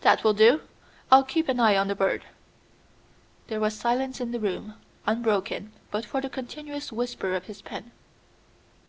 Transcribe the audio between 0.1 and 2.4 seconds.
will do; I'll keep an eye on the bird."